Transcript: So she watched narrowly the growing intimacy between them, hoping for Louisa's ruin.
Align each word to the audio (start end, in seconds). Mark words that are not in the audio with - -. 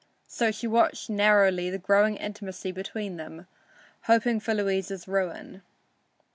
So 0.27 0.49
she 0.51 0.65
watched 0.65 1.11
narrowly 1.11 1.69
the 1.69 1.77
growing 1.77 2.15
intimacy 2.15 2.71
between 2.71 3.17
them, 3.17 3.45
hoping 4.05 4.39
for 4.39 4.55
Louisa's 4.55 5.07
ruin. 5.07 5.61